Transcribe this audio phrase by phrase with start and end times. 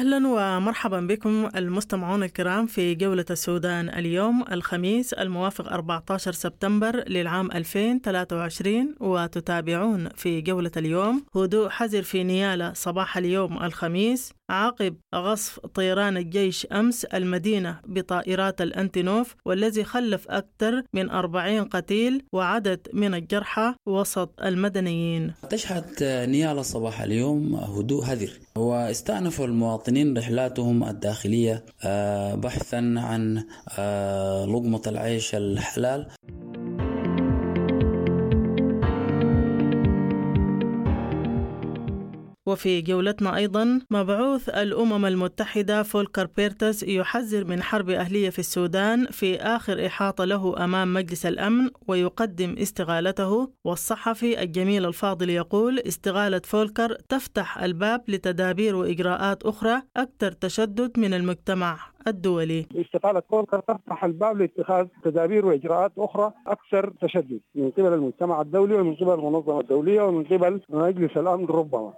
[0.00, 8.94] أهلا ومرحبا بكم المستمعون الكرام في جولة السودان اليوم الخميس الموافق 14 سبتمبر للعام 2023
[9.00, 11.24] وتتابعون في جولة اليوم.
[11.36, 14.32] هدوء حذر في نيالا صباح اليوم الخميس.
[14.50, 22.88] عقب غصف طيران الجيش أمس المدينة بطائرات الأنتينوف والذي خلف أكثر من 40 قتيل وعدد
[22.92, 25.32] من الجرحى وسط المدنيين.
[25.50, 28.30] تشهد نيالا صباح اليوم هدوء هذر.
[28.56, 33.44] واستأنفوا المواطنين رحلاتهم الداخلية آه، بحثا عن
[33.78, 36.06] آه، لقمة العيش الحلال.
[42.50, 49.36] وفي جولتنا أيضا مبعوث الأمم المتحدة فولكر بيرتس يحذر من حرب أهلية في السودان في
[49.36, 53.50] آخر إحاطة له أمام مجلس الأمن ويقدم استغالته.
[53.64, 61.78] والصحفي الجميل الفاضل يقول استغالة فولكر تفتح الباب لتدابير وإجراءات أخرى أكثر تشدد من المجتمع
[62.06, 62.66] الدولي.
[62.74, 68.94] استقالة فولكر تفتح الباب لاتخاذ تدابير وإجراءات أخرى أكثر تشدد من قبل المجتمع الدولي ومن
[68.94, 71.92] قبل المنظمة الدولية ومن قبل مجلس الأمن ربما.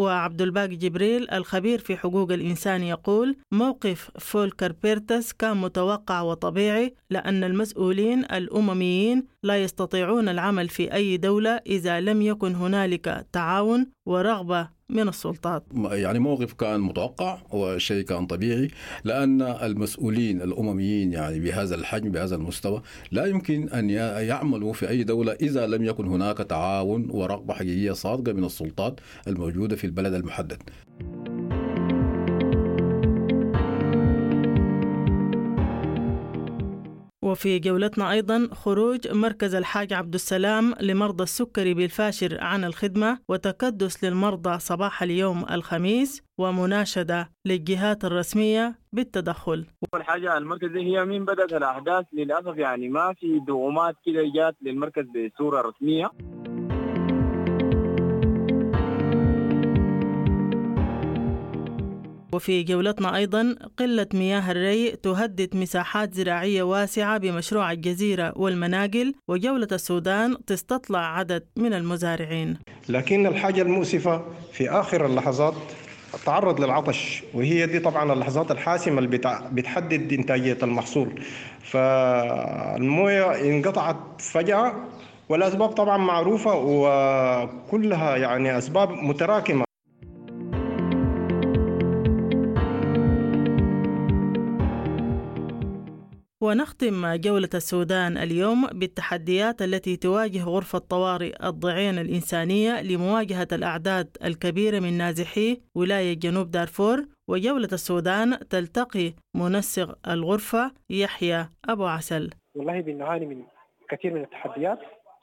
[0.00, 7.44] وعبد الباقي جبريل الخبير في حقوق الإنسان يقول موقف فولكر بيرتس كان متوقع وطبيعي لأن
[7.44, 15.08] المسؤولين الأمميين لا يستطيعون العمل في أي دولة إذا لم يكن هنالك تعاون ورغبة من
[15.08, 15.64] السلطات.
[15.74, 18.68] يعني موقف كان متوقع وشيء كان طبيعي
[19.04, 25.32] لأن المسؤولين الأمميين يعني بهذا الحجم بهذا المستوى لا يمكن أن يعملوا في أي دولة
[25.32, 30.62] إذا لم يكن هناك تعاون ورغبة حقيقية صادقة من السلطات الموجودة في البلد المحدد.
[37.30, 44.58] وفي جولتنا أيضا خروج مركز الحاج عبد السلام لمرضى السكري بالفاشر عن الخدمة وتكدس للمرضى
[44.58, 49.66] صباح اليوم الخميس ومناشدة للجهات الرسمية بالتدخل.
[49.94, 55.04] أول حاجة المركز هي من بدأت الأحداث للأسف يعني ما في دعومات كده جات للمركز
[55.04, 56.10] بصورة رسمية.
[62.32, 70.36] وفي جولتنا أيضا قلة مياه الري تهدد مساحات زراعية واسعة بمشروع الجزيرة والمناقل وجولة السودان
[70.46, 72.56] تستطلع عدد من المزارعين.
[72.88, 75.54] لكن الحاجة المؤسفة في آخر اللحظات
[76.26, 79.18] تعرض للعطش وهي دي طبعا اللحظات الحاسمة اللي
[79.52, 81.22] بتحدد إنتاجية المحصول.
[81.62, 84.74] فالموية انقطعت فجأة
[85.28, 89.64] والأسباب طبعا معروفة وكلها يعني أسباب متراكمة.
[96.42, 104.98] ونختم جولة السودان اليوم بالتحديات التي تواجه غرفة طوارئ الضعين الإنسانية لمواجهة الأعداد الكبيرة من
[104.98, 112.30] نازحي ولاية جنوب دارفور وجولة السودان تلتقي منسق الغرفة يحيى أبو عسل.
[112.54, 113.42] والله بنعاني من
[113.90, 114.78] كثير من التحديات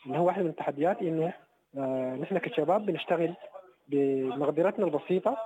[0.07, 1.33] هو واحدة من التحديات إنه
[1.77, 3.33] آه نحن كشباب بنشتغل
[3.87, 5.37] بمقدرتنا البسيطة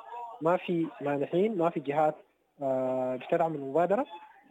[0.41, 2.15] ما في مانحين ما في جهات
[2.61, 4.05] آه بتدعم المبادرة.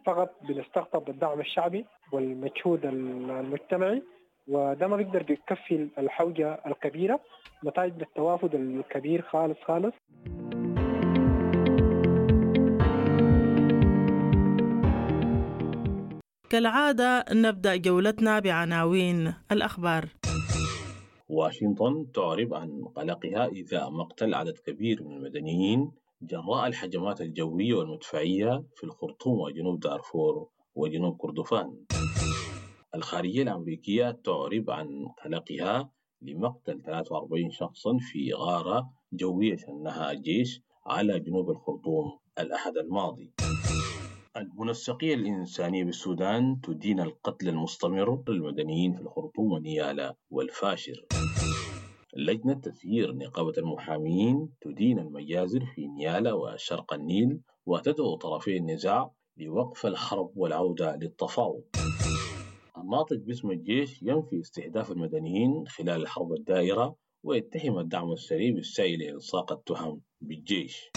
[0.05, 4.03] فقط بنستقطب الدعم الشعبي والمجهود المجتمعي
[4.47, 7.19] وده ما بيقدر يكفي الحوجة الكبيرة
[7.65, 9.93] نتائج التوافد الكبير خالص خالص.
[16.49, 20.05] كالعادة نبدأ جولتنا بعناوين الأخبار.
[21.29, 25.91] واشنطن تعرب عن قلقها إذا مقتل عدد كبير من المدنيين.
[26.23, 31.85] جراء الهجمات الجوية والمدفعية في الخرطوم وجنوب دارفور وجنوب كردفان.
[32.95, 41.49] الخارجية الأمريكية تعرب عن قلقها لمقتل 43 شخصا في غارة جوية شنها الجيش على جنوب
[41.49, 43.31] الخرطوم الأحد الماضي.
[44.37, 51.05] المنسقية الإنسانية بالسودان تدين القتل المستمر للمدنيين في الخرطوم ونيالا والفاشر.
[52.17, 60.31] لجنة تسيير نقابة المحامين تدين المجازر في نيالا وشرق النيل وتدعو طرفي النزاع لوقف الحرب
[60.35, 61.63] والعودة للتفاوض.
[62.77, 70.01] الناطق باسم الجيش ينفي استهداف المدنيين خلال الحرب الدائرة ويتهم الدعم السري بالسعي لإلصاق التهم
[70.21, 70.91] بالجيش.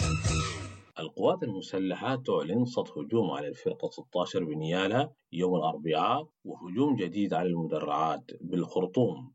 [0.99, 8.31] القوات المسلحة تعلن سطح هجوم على الفرقة 16 بنيالا يوم الأربعاء وهجوم جديد على المدرعات
[8.41, 9.33] بالخرطوم.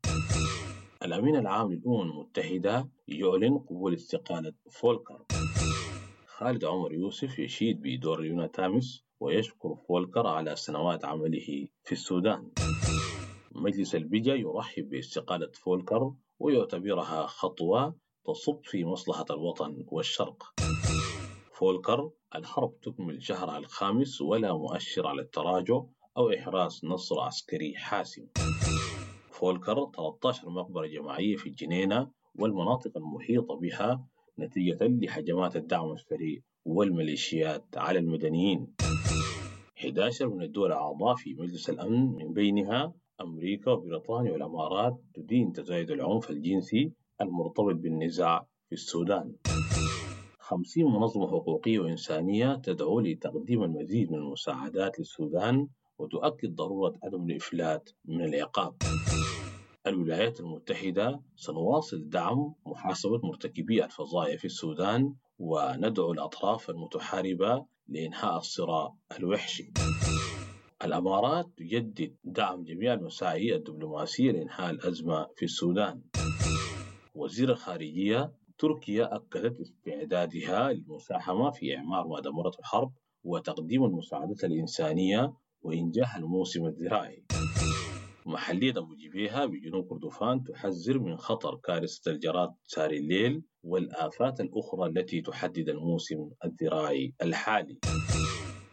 [1.05, 5.25] الأمين العام للأمم المتحدة يعلن قبول استقالة فولكر.
[6.27, 12.51] خالد عمر يوسف يشيد بدور يونا تامس ويشكر فولكر على سنوات عمله في السودان.
[13.51, 17.95] مجلس البيجا يرحب باستقالة فولكر ويعتبرها خطوة
[18.25, 20.53] تصب في مصلحة الوطن والشرق.
[21.53, 25.81] فولكر الحرب تكمل شهرها الخامس ولا مؤشر على التراجع
[26.17, 28.27] أو إحراز نصر عسكري حاسم.
[29.41, 32.07] فولكر 13 مقبرة جماعية في الجنينة
[32.39, 34.07] والمناطق المحيطة بها
[34.39, 38.67] نتيجة لهجمات الدعم السريع والميليشيات على المدنيين.
[39.79, 46.29] 11 من الدول الأعضاء في مجلس الأمن من بينها أمريكا وبريطانيا والإمارات تدين تزايد العنف
[46.29, 46.91] الجنسي
[47.21, 49.33] المرتبط بالنزاع في السودان.
[50.39, 55.67] 50 منظمة حقوقية وإنسانية تدعو لتقديم المزيد من المساعدات للسودان
[56.01, 58.73] وتؤكد ضرورة عدم الإفلات من العقاب.
[59.87, 69.71] الولايات المتحدة سنواصل دعم محاسبة مرتكبي الفظائع في السودان وندعو الأطراف المتحاربة لإنهاء الصراع الوحشي.
[70.83, 76.01] الأمارات تجدد دعم جميع المساعي الدبلوماسية لإنهاء الأزمة في السودان.
[77.15, 82.91] وزير الخارجية تركيا أكدت استعدادها للمساهمة في إعمار ما دمرته الحرب
[83.23, 87.23] وتقديم المساعدات الإنسانية وإنجاح الموسم الزراعي
[88.25, 95.21] محلية أبو جبيهة بجنوب كردفان تحذر من خطر كارثة الجراد ساري الليل والآفات الأخرى التي
[95.21, 97.79] تحدد الموسم الزراعي الحالي.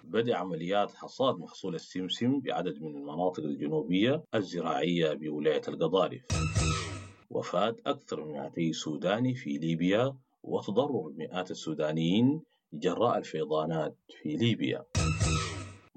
[0.04, 6.22] بدأ عمليات حصاد محصول السمسم بعدد من المناطق الجنوبية الزراعية بولاية القضارف.
[7.30, 12.40] وفاة أكثر من 200 سوداني في ليبيا وتضرر مئات السودانيين
[12.72, 14.84] جراء الفيضانات في ليبيا.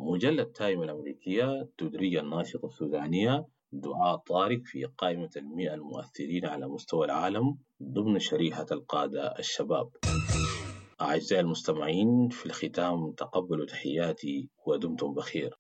[0.04, 7.58] مجلة تايم الأمريكية تدري الناشطة السودانية دعاء طارق في قائمة المئة المؤثرين على مستوى العالم
[7.84, 9.90] ضمن شريحة القادة الشباب.
[11.02, 15.56] أعزائي المستمعين في الختام تقبلوا تحياتي ودمتم بخير.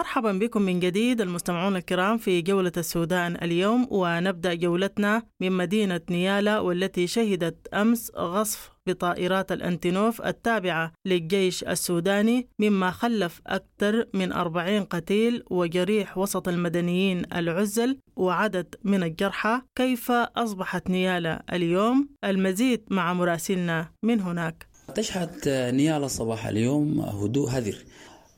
[0.00, 6.58] مرحبا بكم من جديد المستمعون الكرام في جولة السودان اليوم ونبدأ جولتنا من مدينة نيالا
[6.58, 15.42] والتي شهدت أمس غصف بطائرات الأنتينوف التابعة للجيش السوداني مما خلف أكثر من 40 قتيل
[15.50, 19.60] وجريح وسط المدنيين العزل وعدد من الجرحى.
[19.76, 24.66] كيف أصبحت نيالا اليوم؟ المزيد مع مراسلنا من هناك.
[24.94, 27.76] تشهد نيالا صباح اليوم هدوء هذر.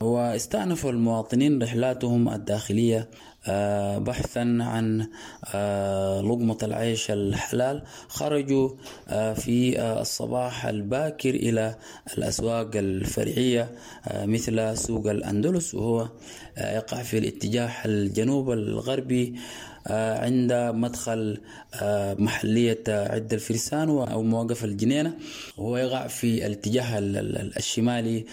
[0.03, 3.09] واستأنف المواطنين رحلاتهم الداخلية
[3.97, 4.99] بحثا عن
[6.29, 7.83] لقمة العيش الحلال.
[8.07, 8.69] خرجوا
[9.35, 11.75] في الصباح الباكر إلى
[12.17, 13.71] الأسواق الفرعية
[14.15, 16.09] مثل سوق الأندلس وهو
[16.57, 19.35] يقع في الاتجاه الجنوب الغربي
[19.87, 21.41] عند مدخل
[22.19, 25.13] محلية عد الفرسان أو مواقف الجنينة.
[25.57, 26.99] وهو يقع في الاتجاه
[27.57, 28.25] الشمالي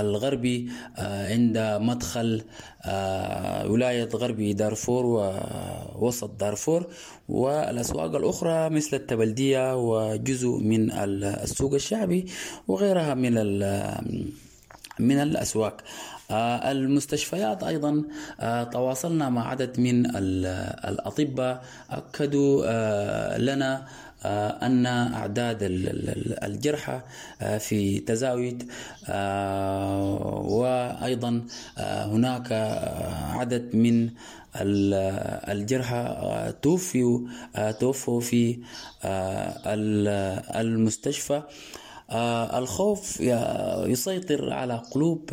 [0.00, 0.68] الغربي
[0.98, 2.42] عند مدخل
[3.70, 6.86] ولاية غربي دارفور ووسط دارفور.
[7.28, 12.26] والأسواق الأخرى مثل التبلدية وجزء من السوق الشعبي
[12.68, 13.34] وغيرها من
[14.98, 15.76] من الأسواق.
[16.30, 18.02] المستشفيات أيضا
[18.72, 20.16] تواصلنا مع عدد من
[20.86, 21.64] الأطباء.
[21.90, 23.86] أكدوا لنا
[24.62, 25.58] أن أعداد
[26.42, 27.00] الجرحى
[27.58, 28.70] في تزاويد
[30.58, 31.42] وأيضا
[31.78, 32.52] هناك
[33.32, 34.10] عدد من
[35.48, 37.20] الجرحى توفوا
[37.80, 38.58] توفوا في
[40.56, 41.34] المستشفى.
[41.34, 41.42] آه
[42.10, 43.20] الخوف
[43.86, 45.30] يسيطر على قلوب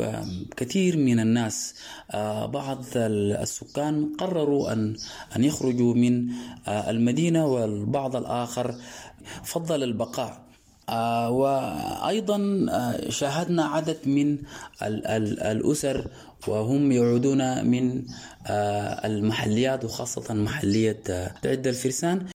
[0.56, 1.74] كثير من الناس.
[2.10, 4.96] آه بعض السكان قرروا ان
[5.36, 6.28] أن يخرجوا من
[6.68, 8.74] آه المدينة والبعض الآخر.
[9.44, 10.46] فضل البقاء.
[10.88, 14.38] آه وأيضا آه شاهدنا عدد من
[14.82, 16.06] ال ال الأسر
[16.48, 18.04] وهم يعودون من
[18.46, 21.02] آه المحليات وخاصة محلية
[21.44, 22.26] عدة الفرسان.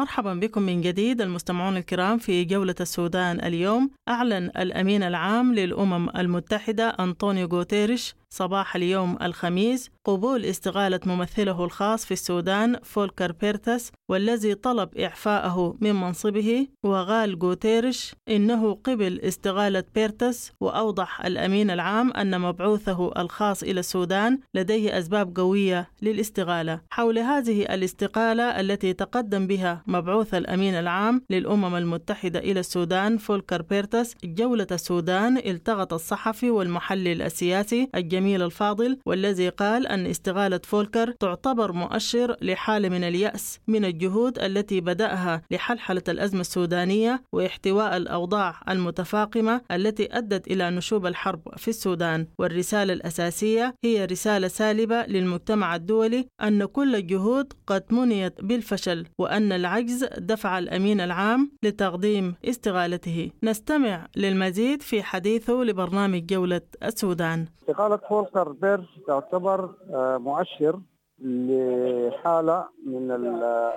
[0.00, 3.90] مرحبا بكم من جديد المستمعون الكرام في جولة السودان اليوم.
[4.08, 12.12] أعلن الأمين العام للأمم المتحدة أنطونيو غوتيريش صباح اليوم الخميس قبول استقالة ممثله الخاص في
[12.12, 21.24] السودان فولكر بيرتس والذي طلب إعفاءه من منصبه وقال غوتيريش إنه قبل استقالة بيرتس وأوضح
[21.24, 28.92] الأمين العام أن مبعوثه الخاص إلى السودان لديه أسباب قوية للاستقالة حول هذه الاستقالة التي
[28.92, 36.50] تقدم بها مبعوث الأمين العام للأمم المتحدة إلى السودان فولكر بيرتس جولة السودان التقت الصحفي
[36.50, 43.84] والمحلل السياسي الجميل الفاضل والذي قال أن استقالة فولكر تعتبر مؤشر لحالة من اليأس من
[43.84, 51.68] الجهود التي بدأها لحلحلة الأزمة السودانية واحتواء الأوضاع المتفاقمة التي أدت إلى نشوب الحرب في
[51.68, 52.26] السودان.
[52.38, 60.04] والرسالة الأساسية هي رسالة سالبة للمجتمع الدولي أن كل الجهود قد منيت بالفشل وأن العجز
[60.18, 63.30] دفع الأمين العام لتقديم استغالته.
[63.42, 67.46] نستمع للمزيد في حديثه لبرنامج جولة السودان.
[67.70, 69.70] استقالة فولكر بيرش تعتبر
[70.18, 70.80] مؤشر
[71.18, 73.10] لحالة من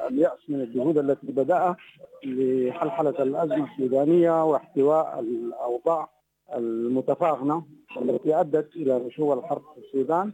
[0.09, 1.77] اليأس من الجهود التي بدأها
[2.25, 6.09] لحلحلة الأزمة السودانية واحتواء الأوضاع
[6.55, 7.63] المتفاقمة
[8.01, 10.33] التي أدت إلى نشوء الحرب في السودان.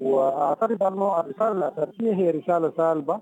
[0.00, 3.20] وأعتقد أن الرسالة الأساسية هي رسالة سالبة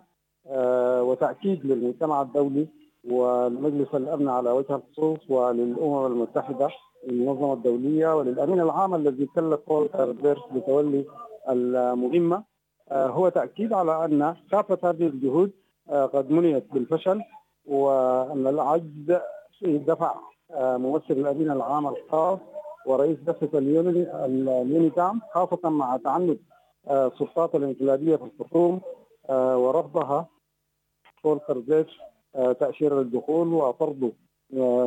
[1.03, 2.69] وتأكيد للمجتمع الدولي
[3.11, 6.69] ولمجلس الأمن على وجه الخصوص وللأمم المتحدة
[7.09, 11.05] المنظمة الدولية وللأمين العام الذي كلف فولكر بيرش بتولي
[11.49, 12.45] المهمة.
[12.93, 15.51] هو تأكيد على أن كافة هذه الجهود
[15.89, 17.21] قد منيت بالفشل
[17.67, 19.19] وأن العجز
[19.63, 20.15] دفع
[20.61, 22.39] ممثل الأمين العام الخاص
[22.87, 26.39] ورئيس بعثة اليونيتامس خاصة مع تعنت
[26.91, 28.81] السلطات الانقلابية في الخرطوم
[29.31, 30.27] ورفضها
[31.23, 31.99] فولكر بيرتس
[32.61, 34.13] تأشيرة الدخول وطرده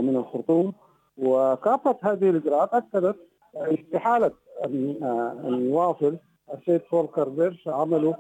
[0.02, 0.74] من الخرطوم.
[1.18, 3.16] وكافة هذه الإجراءات أكدت
[3.56, 4.32] استحالة
[4.66, 6.18] أن يواصل
[6.54, 8.16] السيد فولكر بيرتس عمله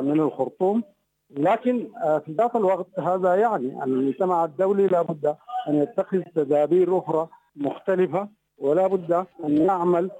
[0.00, 0.82] من الخرطوم.
[1.30, 1.88] لكن
[2.24, 5.36] في ذات الوقت هذا يعني أن المجتمع الدولي لابد
[5.68, 8.28] أن يتخذ تدابير أخرى مختلفة
[8.58, 9.12] ولا بد
[9.44, 10.10] أن يعمل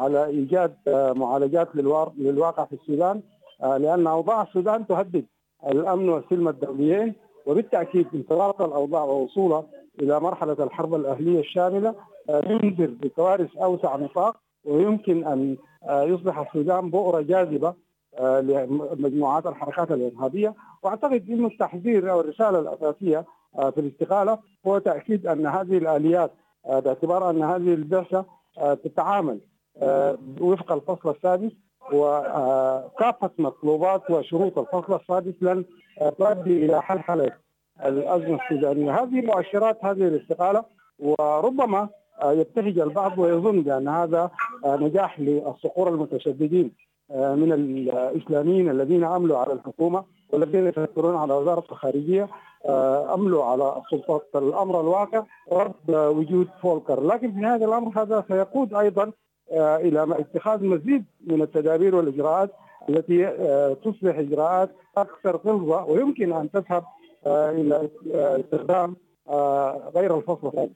[0.00, 0.74] على إيجاد
[1.16, 1.68] معالجات
[2.16, 3.22] للواقع في السودان
[3.60, 5.24] لأن أوضاع السودان تهدد
[5.66, 7.14] الأمن والسلم الدوليين.
[7.46, 9.64] وبالتأكيد انطلاق الأوضاع ووصولها
[10.00, 11.94] إلى مرحلة الحرب الأهلية الشاملة
[12.28, 15.56] ينذر بكوارث أوسع نطاق ويمكن أن
[15.90, 17.74] يصبح السودان بؤرة جاذبة
[18.20, 20.54] لمجموعات الحركات الإرهابية.
[20.82, 26.30] وأعتقد أن التحذير أو الرسالة الأساسية في الاستقالة هو تأكيد أن هذه الآليات
[26.68, 28.24] باعتبار أن هذه البعثة
[28.84, 29.40] تتعامل
[30.40, 31.52] وفق الفصل السادس
[31.92, 35.64] وكافة مطلوبات وشروط الفصل السادس لن
[36.18, 37.32] تؤدي إلى حلحلة
[37.84, 39.02] الأزمة السودانية.
[39.02, 40.64] هذه مؤشرات هذه الاستقالة
[40.98, 41.88] وربما
[42.24, 44.30] يبتهج البعض ويظن بأن هذا
[44.66, 46.72] نجاح للصقور المتشددين
[47.10, 52.28] من الإسلاميين الذين عملوا على الحكومة والذين يفكرون على وزارة الخارجية
[53.14, 54.28] أملوا على السلطات.
[54.34, 57.02] الأمر الواقع رفض وجود فولكر.
[57.02, 59.12] لكن في هذا الأمر هذا سيقود أيضا
[59.52, 62.50] إلى اتخاذ مزيد من التدابير والإجراءات
[62.88, 63.26] التي
[63.84, 66.84] تصبح إجراءات أكثر غلظة ويمكن أن تذهب
[67.26, 68.96] إلى استخدام
[69.94, 70.68] غير الفصل.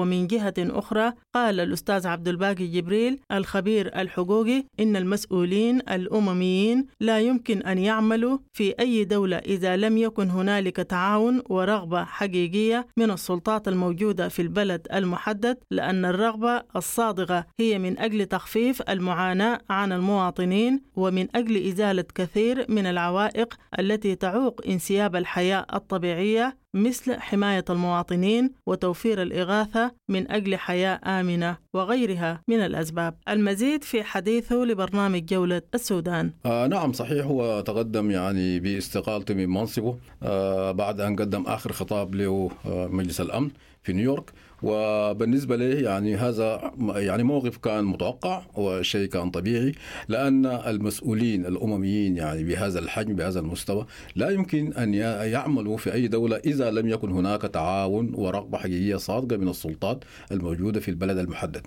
[0.00, 7.62] ومن جهة أخرى قال الأستاذ عبد الباقي جبريل الخبير الحقوقي إن المسؤولين الأمميين لا يمكن
[7.62, 14.28] أن يعملوا في أي دولة إذا لم يكن هنالك تعاون ورغبة حقيقية من السلطات الموجودة
[14.28, 21.66] في البلد المحدد لأن الرغبة الصادقة هي من أجل تخفيف المعاناة عن المواطنين ومن أجل
[21.68, 30.30] إزالة كثير من العوائق التي تعوق انسياب الحياة الطبيعية مثل حماية المواطنين وتوفير الإغاثة من
[30.30, 31.56] أجل حياة آمنة.
[31.76, 33.14] وغيرها من الأسباب.
[33.28, 36.32] المزيد في حديثه لبرنامج جولة السودان.
[36.46, 37.26] آه نعم صحيح.
[37.26, 43.20] هو تقدم يعني باستقالته من منصبه آه بعد أن قدم آخر خطاب له آه مجلس
[43.20, 43.50] الأمن
[43.82, 44.32] في نيويورك.
[44.62, 49.72] وبالنسبة له يعني هذا يعني موقف كان متوقع وشيء كان طبيعي
[50.08, 56.36] لأن المسؤولين الأمميين يعني بهذا الحجم بهذا المستوى لا يمكن أن يعملوا في أي دولة
[56.36, 61.65] إذا لم يكن هناك تعاون ورغبة حقيقية صادقة من السلطات الموجودة في البلد المحدد.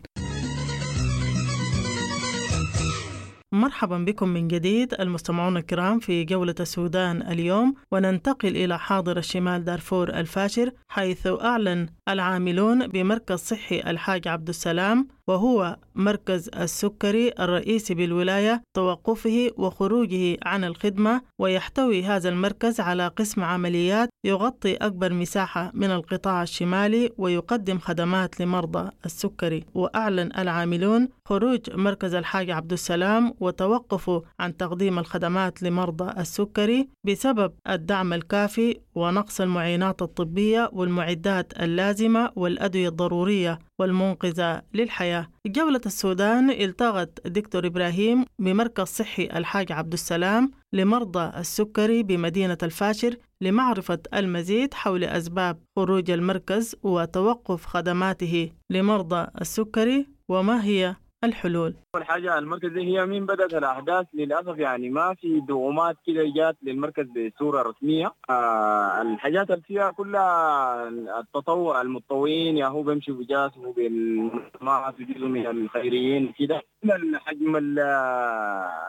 [3.59, 10.09] مرحبا بكم من جديد المستمعون الكرام في جولة السودان اليوم وننتقل إلى حاضرة شمال دارفور
[10.09, 19.51] الفاشر حيث أعلن العاملون بمركز صحي الحاج عبد السلام وهو مركز السكري الرئيسي بالولاية توقفه
[19.57, 27.12] وخروجه عن الخدمة ويحتوي هذا المركز على قسم عمليات يغطي أكبر مساحة من القطاع الشمالي
[27.17, 29.65] ويقدم خدمات لمرضى السكري.
[29.74, 37.51] وأعلن العاملون خروج مركز الحاج عبد السلام وتوقفه عن تقديم الخدمات لمرضى السكري بسبب عدم
[37.69, 45.18] الدعم الكافي ونقص المعينات الطبية والمعدات اللازمة والأدوية الضرورية والمنقذة للحياة.
[45.45, 53.99] جولة السودان التغت دكتور إبراهيم بمركز صحي الحاج عبد السلام لمرضى السكري بمدينة الفاشر لمعرفة
[54.13, 61.73] المزيد حول أسباب خروج المركز وتوقف خدماته لمرضى السكري وما هي الحلول.
[61.95, 67.05] أول حاجة المركز هي من بدأت الأحداث للأسف يعني ما في دعومات كده جات للمركز
[67.05, 68.13] بصورة رسمية.
[68.29, 70.88] آه الحاجات اللي فيها كلها
[71.19, 76.61] التطوع المتطوعين يا هو بيمشي بجاس هو بالمجتمعات جزء من الخيريين كده.
[77.15, 77.79] حجم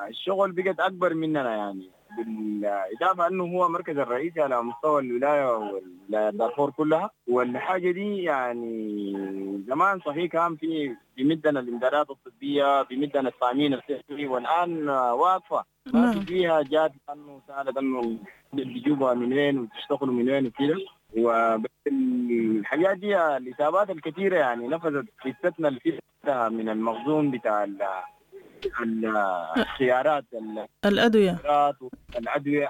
[0.08, 1.90] الشغل بقت أكبر مننا يعني.
[2.24, 7.10] بالإضافة أنه هو مركز الرئيسي على مستوى الولاية وولايات دارفور كلها.
[7.28, 15.64] والحاجة دي يعني زمان صحيح كان في بمدنا الإمدادات الطبية بمدنا التأمين الصحي والآن واقفة.
[15.94, 18.16] ما في فيها جات أنه سالت أنه
[18.52, 20.76] بيجيبوها من وين وتشتغلوا من وين وكده.
[21.16, 25.06] والحاجات دي الإصابات الكثيرة يعني نفذت
[25.58, 25.98] اللي
[26.28, 27.64] من المخزون بتاع
[29.56, 30.24] الخيارات
[30.84, 31.38] الأدوية.
[32.18, 32.68] الأدوية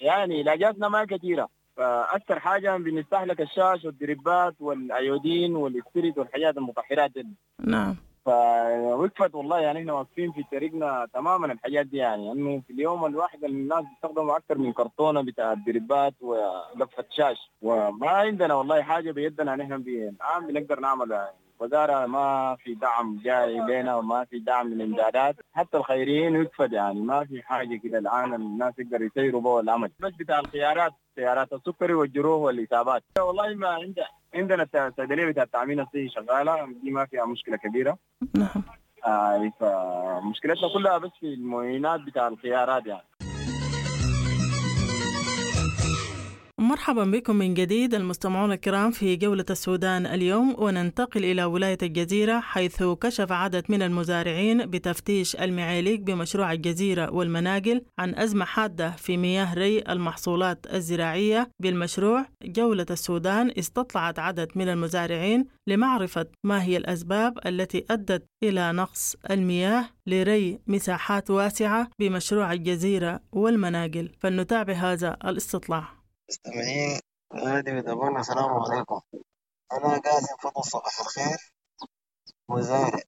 [0.00, 1.48] يعني علاجاتنا ما كثيرة.
[1.76, 7.26] فأكثر حاجة بنستهلك الشاش والدريبات والأيودين والإسبريت والحاجات المطهرات دي.
[7.60, 7.96] نعم.
[8.24, 12.32] فوقفت والله يعني إحنا واقفين في طريقنا تماما الحاجات دي يعني.
[12.32, 17.50] إنه في اليوم الواحد الناس بيستخدموا أكثر من كرتونة بتاع الدريبات ولفه شاش.
[17.62, 23.58] وما عندنا والله حاجة بيدنا نحن الآن بنقدر نعمل يعني الوزاره ما في دعم جاي
[23.58, 25.36] لنا وما في دعم من الإمدادات.
[25.52, 27.00] حتى الخيريين يكفد يعني.
[27.00, 31.94] ما في حاجة كده الآن الناس يقدروا يسيروا بها العمل بس بتاع الخيارات سيارات السكري
[31.94, 33.02] والجروح والإصابات.
[33.18, 36.66] والله ما عندنا عندنا الصيدليه بتاع التامين الصحي شغالة.
[36.82, 37.98] دي ما فيها مشكلة كبيرة.
[38.34, 38.62] نعم.
[39.06, 43.02] آه فمشكلتنا كلها بس في المعينات بتاع الخيارات يعني.
[46.62, 52.82] مرحبا بكم من جديد المستمعون الكرام في جولة السودان اليوم وننتقل إلى ولاية الجزيرة حيث
[52.82, 59.78] كشف عدد من المزارعين بتفتيش المعاليق بمشروع الجزيرة والمناقل عن أزمة حادة في مياه ري
[59.88, 62.26] المحصولات الزراعية بالمشروع.
[62.44, 69.84] جولة السودان استطلعت عدد من المزارعين لمعرفة ما هي الأسباب التي أدت إلى نقص المياه
[70.06, 74.10] لري مساحات واسعة بمشروع الجزيرة والمناقل.
[74.20, 76.01] فلنتابع هذا الاستطلاع.
[76.28, 77.00] مستمعين
[77.32, 79.00] راديو دبونا السلام عليكم.
[79.72, 81.54] أنا قاسم فضل صباح الخير
[82.48, 83.00] مزارع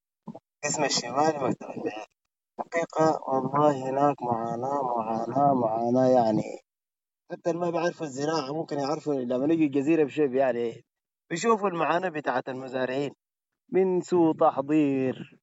[0.64, 1.66] قسم الشمالي مكتب
[2.58, 6.58] حقيقة والله هناك معاناة معاناة معاناة يعني.
[7.30, 10.84] حتى اللي ما بيعرفوا الزراعة ممكن يعرفوا لما نيجي الجزيرة بشوف يعني
[11.30, 13.10] بيشوفوا المعاناة بتاعت المزارعين.
[13.72, 15.38] من سوء تحضير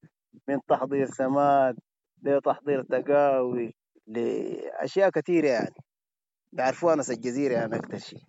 [0.48, 1.80] من تحضير سماد
[2.24, 3.76] لتحضير تقاوي
[4.08, 5.76] لأشياء كثيرة يعني.
[6.52, 8.24] بيعرفوها ناس الجزيرة يعني أكتر شيء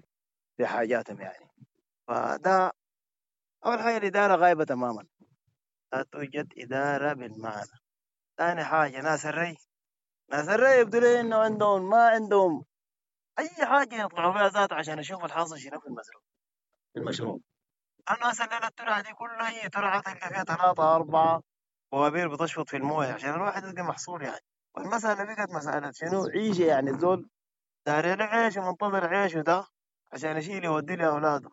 [0.56, 1.48] في حاجاتهم يعني.
[2.08, 2.72] فده
[3.66, 5.06] أول حاجة الإدارة غايبة تماما.
[5.92, 7.70] لا توجد إدارة بالمعنى.
[8.38, 9.56] ثاني حاجة ناس الري.
[10.30, 12.64] ناس الري يبدو لي إنه عندهم ما عندهم
[13.38, 16.22] أي حاجة يطلعوا بها ذات عشان يشوفوا الحاصل شنو في المزروع
[16.96, 17.38] المشروع.
[18.10, 21.42] الناس الليلة الترعة دي كلها هي ترعة تلقى فيها ثلاثة أربعة
[21.92, 24.40] بوابير بتشفط في الموية عشان الواحد يلقى محصول يعني.
[24.74, 27.28] والمسألة بقت مسألة شنو؟ عيشة يعني الزول
[27.86, 29.64] داري له عيش ومنتظر عيشه ده
[30.12, 31.50] عشان يشيل يودي لأولاده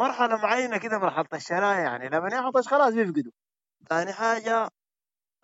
[0.00, 3.32] مرحلة معينة كده مرحلة الشراء يعني لما يعطش خلاص بيفقدوا.
[3.88, 4.68] ثاني حاجة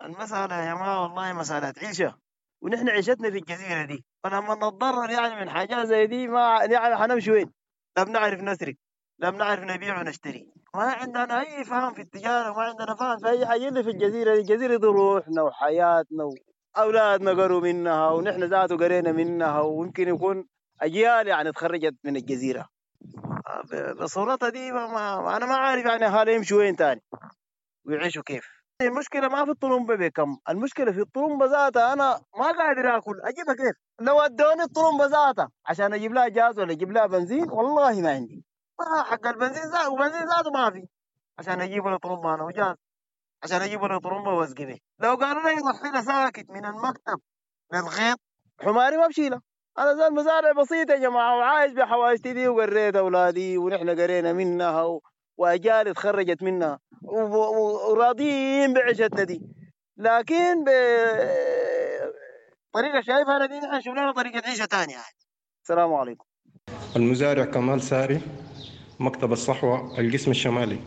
[0.03, 2.15] المسألة يا جماعة والله مسألة عيشة.
[2.61, 7.31] ونحن عيشتنا في الجزيرة دي فلما نتضرر يعني من حاجات زي دي ما يعني حنمشي
[7.31, 7.53] وين؟
[7.97, 8.75] لا بنعرف نسرق
[9.19, 10.53] لا بنعرف نبيع ونشتري.
[10.75, 14.39] ما عندنا أي فهم في التجارة وما عندنا فهم في حاجة إلا في الجزيرة دي.
[14.41, 16.23] الجزيرة دي روحنا وحياتنا
[16.77, 20.47] وأولادنا قروا منها ونحن ذاته قرينا منها ويمكن يكون
[20.81, 22.67] أجيال يعني تخرجت من الجزيرة.
[24.01, 27.01] بصورتها دي ما ما أنا ما عارف يعني هذا يمشوا وين تاني؟
[27.85, 28.45] ويعيشوا كيف؟
[28.81, 33.21] المشكلة ما في الطلمبة بكم المشكلة في الطلمبة ذاتها أنا ما قادر آكل.
[33.23, 38.01] أجيبها كيف؟ لو أدوني الطلمبة ذاتها عشان أجيب لها جاز ولا أجيب لها بنزين والله
[38.01, 38.45] ما عندي.
[38.79, 40.87] ما حق البنزين ذاته وبنزين ذاته ما في.
[41.39, 42.75] عشان أجيب له طلمبة أنا وجاز.
[43.43, 47.19] عشان أجيب له طلمبة وأسقي لو قالوا لي يضحي له ساكت من المكتب
[47.73, 48.19] للغيط
[48.61, 49.41] حماري ما بشيله.
[49.79, 55.01] أنا زي مزارع بسيط يا جماعة وعايش بحواشتي دي وقريت أولادي ونحن قرينا منها و...
[55.37, 59.41] وأجيال اتخرجت منها وراضيين بعيشتنا دي.
[59.97, 60.69] لكن ب
[62.73, 64.97] طريقة شايفها أنا دي نحن نشوف لنا طريقة عيشة ثانية.
[65.63, 66.25] السلام عليكم.
[66.95, 68.21] المزارع كمال ساري
[68.99, 70.79] مكتب الصحوة القسم الشمالي.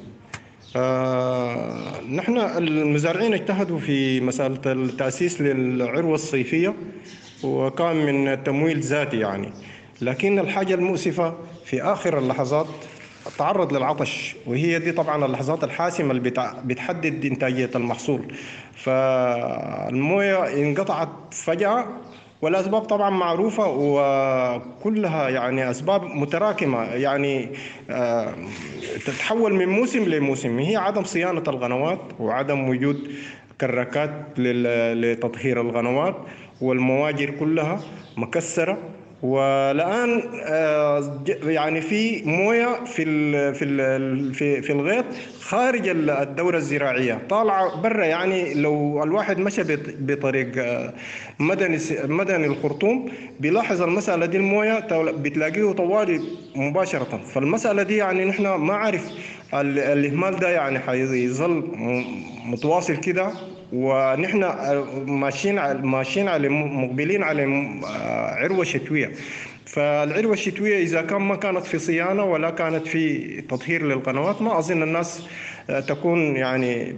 [0.77, 6.75] آه نحن المزارعين اجتهدوا في مسألة التأسيس للعروة الصيفية
[7.43, 9.53] وكان من تمويل ذاتي يعني.
[10.01, 12.85] لكن الحاجة المؤسفة في آخر اللحظات
[13.39, 16.31] تعرض للعطش وهي دي طبعا اللحظات الحاسمة اللي
[16.65, 18.35] بتحدد إنتاجية المحصول.
[18.75, 21.87] فالموية انقطعت فجأة
[22.43, 26.83] والأسباب طبعا معروفة وكلها يعني أسباب متراكمة.
[26.85, 27.49] يعني
[27.91, 28.35] آه،
[29.07, 30.59] تتحول من موسم لموسم.
[30.59, 33.11] هي عدم صيانة القنوات وعدم وجود
[33.61, 36.17] كراكات لتطهير القنوات
[36.61, 37.81] والمواجر كلها
[38.17, 38.79] مكسرة.
[39.23, 43.05] والآن آه، يعني في موية في
[43.55, 45.05] في في في الغيط
[45.41, 47.19] خارج الدورة الزراعية.
[47.31, 49.63] طالعه برا يعني لو الواحد مشى
[49.99, 50.95] بطريق آه،
[51.39, 54.79] مدني مدني الخرطوم بيلاحظ المسألة دي الموية
[55.13, 56.21] بتلاقيه طوالي
[56.57, 57.21] مباشرة.
[57.35, 59.11] فالمسألة دي يعني نحن ما عارف
[59.55, 61.65] الإهمال ده يعني حيظل
[62.45, 63.33] متواصل كده
[63.73, 64.45] ونحن
[65.07, 67.45] ماشيين ماشيين على مقبلين على
[67.85, 69.13] آه، عروة شتوية.
[69.67, 74.83] فالعروة الشتوية إذا كان ما كانت في صيانة ولا كانت في تطهير للقنوات ما أظن
[74.83, 75.23] الناس
[75.71, 76.93] آه، تكون يعني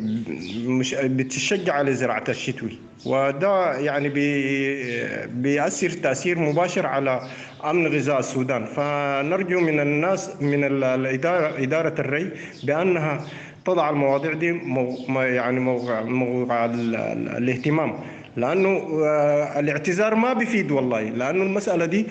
[0.66, 2.78] مش بتشجع على زراعة الشتوي.
[3.06, 7.28] وده يعني بي بيأثر تأثير مباشر على
[7.64, 8.64] أمن غذاء السودان.
[8.64, 12.30] فنرجو من الناس من الإدارة إدارة الري
[12.64, 13.26] بأنها
[13.64, 17.94] تضع المواضيع دي موضوع يعني موضوع, موضوع الاهتمام.
[18.36, 18.68] لأنه
[19.04, 21.02] آه، الاعتذار ما بيفيد والله.
[21.02, 22.06] لأنه المسألة دي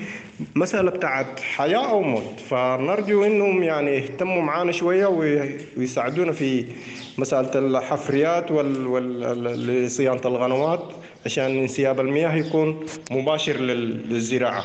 [0.55, 2.39] مسألة بتاعت حياة أو موت.
[2.49, 5.05] فنرجو إنهم يعني يهتموا معانا شوية
[5.77, 6.65] ويساعدونا في
[7.17, 10.83] مسألة الحفريات لصيانة القنوات
[11.25, 14.63] عشان انسياب المياه يكون مباشر للزراعة.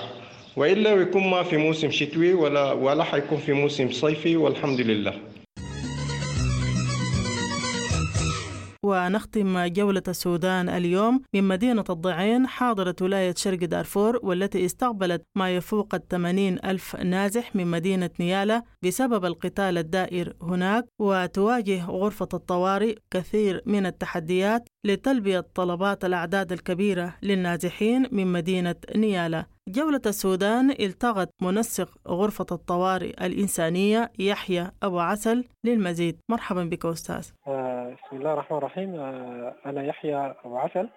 [0.57, 5.13] وإلا يكون ما في موسم شتوي ولا ولا حيكون في موسم صيفي والحمد لله.
[8.87, 15.95] ونختم جولة السودان اليوم من مدينة الضعين حاضرة ولاية شرق دارفور والتي استقبلت ما يفوق
[15.95, 23.87] الثمانين ألف نازح من مدينة نيالا بسبب القتال الدائر هناك وتواجه غرفة الطوارئ كثير من
[23.87, 29.47] التحديات لتلبية طلبات الأعداد الكبيرة للنازحين من مدينة نيالا.
[29.69, 36.21] جولة السودان التغت منسق غرفة الطوارئ الإنسانية يحيى أبو عسل للمزيد.
[36.29, 37.31] مرحبا بك أستاذ.
[37.49, 38.95] آه، بسم الله الرحمن الرحيم.
[38.95, 40.89] آه، أنا يحيى أبو عسل.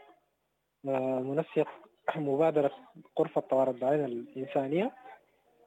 [0.88, 1.68] آه، منسق
[2.15, 2.72] مبادرة
[3.20, 4.92] غرفة طوارئ الدعاية الإنسانية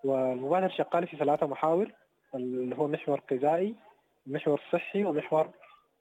[0.05, 1.93] والمبادرة شغالة في ثلاثة محاور
[2.35, 3.75] اللي هو محور غذائي
[4.27, 5.49] محور صحي ومحور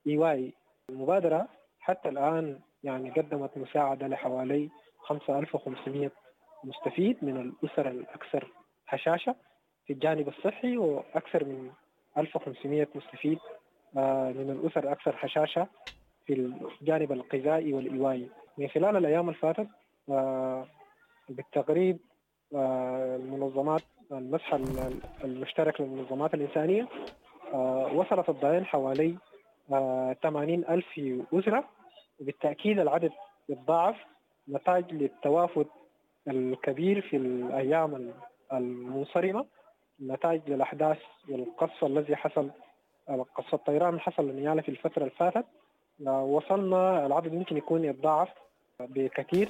[0.07, 0.53] إيوائي.
[0.89, 1.47] المبادرة
[1.81, 6.11] حتى الآن يعني قدمت مساعدة لحوالي 5500
[6.63, 8.47] مستفيد من الأسر الأكثر
[8.87, 9.35] هشاشة
[9.85, 11.71] في الجانب الصحي وأكثر من
[12.17, 13.39] 1500 مستفيد
[13.97, 15.67] آه، من الأسر الأكثر هشاشة
[16.25, 19.67] في الجانب الغذائي والإيوائي من خلال الأيام الفاتت
[20.09, 20.67] آه،
[21.29, 21.99] بالتقريب
[22.55, 24.53] آه، المنظمات المسح
[25.23, 26.87] المشترك للمنظمات الإنسانية
[27.93, 29.17] وصلت الضيان حوالي
[29.69, 31.01] 80 ألف
[31.33, 31.63] أسرة
[32.21, 33.11] وبالتأكيد العدد
[33.49, 33.95] يتضاعف
[34.49, 35.65] نتاج للتوافد
[36.27, 38.13] الكبير في الأيام
[38.53, 39.45] المنصرمة
[40.01, 40.97] نتاج للأحداث
[41.29, 42.49] والقصف الذي حصل
[43.35, 45.45] قصف الطيران حصل لنيالا في الفترة اللي فاتت
[46.07, 48.29] وصلنا العدد ممكن يكون يتضاعف
[48.79, 49.49] بكثير.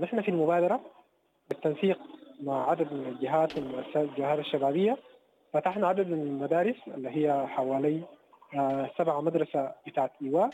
[0.00, 0.80] نحن في المبادرة
[1.48, 1.98] بالتنسيق
[2.42, 4.96] مع عدد من الجهات والمؤسسات الجهات الشبابية
[5.52, 8.02] فتحنا عدد من المدارس اللي هي حوالي
[8.54, 10.50] آه، سبعة مدرسة بتاعت إيواء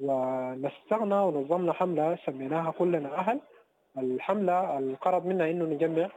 [0.00, 3.40] ونسقنا ونظمنا حملة سميناها كلنا أهل.
[3.98, 6.08] الحملة القرض منها إنه نجمع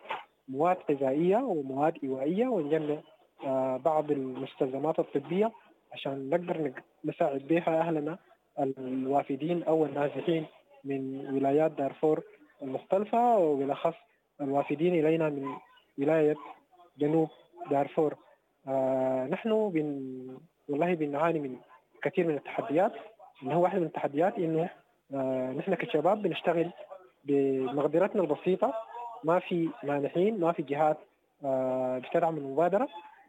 [0.47, 2.97] مواد غذائية ومواد إيوائية ونجمع
[3.45, 5.51] آه، بعض المستلزمات الطبية
[5.93, 6.71] عشان نقدر
[7.05, 8.17] نساعد بها أهلنا
[8.59, 10.45] الوافدين أو النازحين
[10.83, 12.23] من ولايات دارفور
[12.61, 13.95] المختلفة وبالأخص
[14.41, 15.47] الوافدين إلينا من
[15.97, 16.35] ولاية
[16.97, 17.29] جنوب
[17.71, 18.15] دارفور.
[18.67, 20.27] آه نحن بن
[20.69, 21.57] والله بنعاني من
[22.03, 22.91] كثير من التحديات
[23.43, 24.69] اللي هو واحد من التحديات إنه
[25.13, 26.71] آه نحن كشباب بنشتغل
[27.25, 28.73] بمقدرتنا البسيطة
[29.23, 30.97] ما في مانحين ما في جهات
[31.45, 32.87] آه بتدعم المبادرة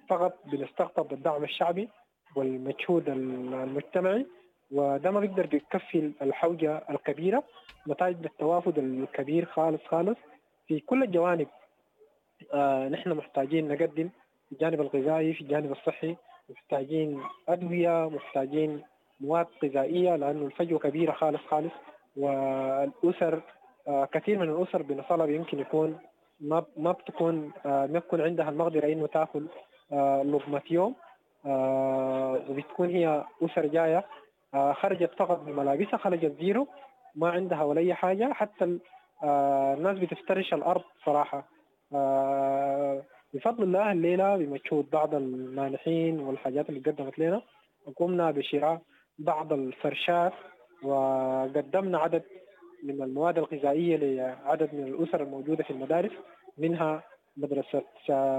[0.09, 1.89] فقط بنستقطب الدعم الشعبي
[2.37, 4.27] والمجهود المجتمعي
[4.71, 7.45] وده ما بيقدر يكفي الحوجة الكبيرة
[7.89, 10.17] نتائج للتوافد الكبير خالص خالص.
[10.67, 11.47] في كل الجوانب
[12.55, 14.09] آه نحن محتاجين نقدم
[14.49, 16.17] في الجانب الغذائي في الجانب الصحي.
[16.51, 18.83] محتاجين أدوية محتاجين
[19.21, 21.73] مواد غذائية لأنه الفجوة كبيرة خالص خالص.
[22.17, 23.41] والأسر
[23.89, 25.99] آه، كثير من الأسر بنصلب يمكن يكون
[26.41, 29.47] ما ما بتكون آه، ما بتكون عندها المقدرة إنه تأكل
[29.93, 30.95] آه، لقمة يوم.
[32.49, 34.05] وبتكون هي أسر جاية
[34.73, 36.67] خرجت فقط بملابسها خرجت زيرو
[37.15, 38.33] ما عندها ولا أي حاجة.
[38.33, 38.79] حتى
[39.25, 41.45] الناس بتفترش الأرض صراحة.
[43.35, 47.43] بفضل الله الليلة بمجهود بعض المانحين والحاجات اللي قدمت لنا
[47.97, 48.81] قمنا بشراء
[49.19, 50.33] بعض الفرشات
[50.83, 52.23] وقدمنا عدد
[52.83, 56.13] من المواد الغذائية لعدد من الأسر الموجودة في المدارس
[56.59, 57.03] منها
[57.37, 57.83] مدرسة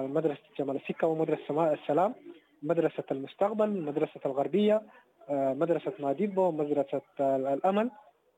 [0.08, 2.16] مدرسة جمال السكة ومدرسة السلام
[2.64, 4.82] مدرسة المستقبل مدرسة الغربية
[5.30, 7.92] مدرسة ماديبو مدرسة الأمل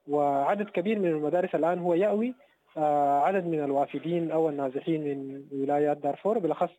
[0.08, 2.34] وعدد كبير من المدارس الآن هو يأوي
[3.24, 6.70] عدد من الوافدين أو النازحين من ولايات دارفور بالأخص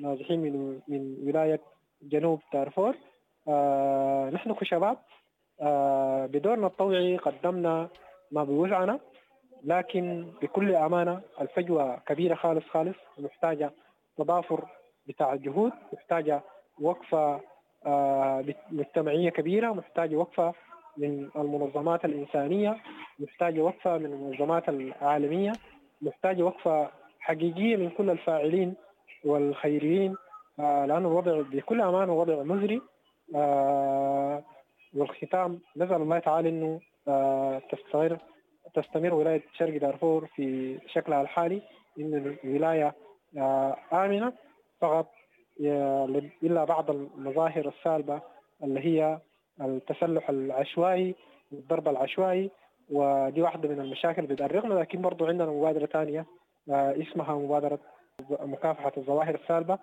[0.00, 1.60] نازحين من من ولاية
[2.02, 2.94] جنوب دارفور.
[4.34, 4.96] نحن كشباب
[6.32, 7.88] بدورنا الطوعي قدمنا
[8.30, 9.00] ما بوسعنا
[9.64, 13.70] لكن بكل أمانة الفجوة كبيرة خالص خالص ومحتاجة
[14.18, 14.64] تضافر
[15.08, 16.40] بتاع الجهود محتاجة
[16.80, 17.40] وقفة
[18.72, 20.54] مجتمعية كبيرة محتاجة وقفة
[20.98, 22.76] من المنظمات الإنسانية
[23.18, 25.52] محتاجة وقفة من المنظمات العالمية
[26.02, 28.74] محتاجة وقفة حقيقية من كل الفاعلين
[29.24, 30.16] والخيريين
[30.58, 32.80] لأن الوضع بكل أمانة وضع مزري
[34.96, 36.80] والختام نسأل الله تعالى أنه
[37.70, 38.18] تستمر
[38.74, 41.62] تستمر ولاية شرق دارفور في شكلها الحالي
[42.00, 42.94] إن الولاية
[43.92, 44.32] آمنة
[44.80, 45.06] فقط
[46.42, 48.20] إلا بعض المظاهر السالبة
[48.62, 49.18] اللي هي
[49.60, 51.14] التسلح العشوائي
[51.52, 52.50] والضرب العشوائي
[52.90, 56.26] ودي واحدة من المشاكل بتأرقنا لكن برضو عندنا مبادرة ثانية
[56.70, 57.78] اسمها مبادرة
[58.30, 59.78] مكافحة الظواهر السالبة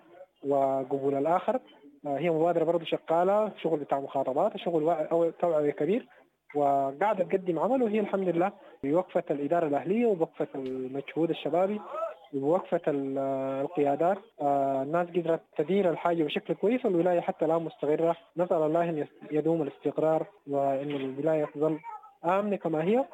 [0.46, 1.60] وقبول الآخر.
[2.06, 4.94] هي مبادرة برضو شغالة شغل بتاع مخاطبات شغل
[5.40, 6.06] توعية كبير
[6.54, 8.52] وقاعدة تقدم عمل وهي الحمد لله
[8.84, 11.80] بوقفة الإدارة الأهلية وبوقفة المجهود الشبابي
[12.34, 14.18] وبوقفة القيادات.
[14.42, 18.16] الناس قدرت تدير الحاجة بشكل كويس والولاية حتى الآن مستقرة.
[18.36, 21.78] نسأل الله أن يدوم الاستقرار وأن الولاية تظل
[22.24, 23.04] آمنة كما هي.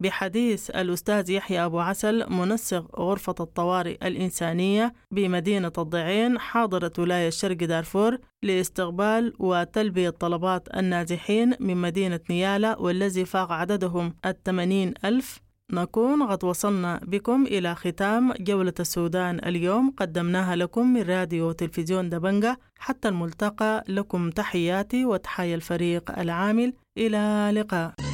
[0.00, 8.18] بحديث الأستاذ يحيى أبو عسل منسق غرفة الطوارئ الإنسانية بمدينة الضعين حاضرة ولاية شرق دارفور
[8.42, 15.40] لاستقبال وتلبية طلبات النازحين من مدينة نيالا والذي فاق عددهم الثمانين ألف.
[15.72, 19.94] نكون قد وصلنا بكم إلى ختام جولة السودان اليوم.
[19.96, 22.58] قدمناها لكم من راديو وتلفزيون دبنجة.
[22.78, 26.72] حتى الملتقى لكم تحياتي وتحيا الفريق العامل.
[26.98, 28.05] إلى لقاء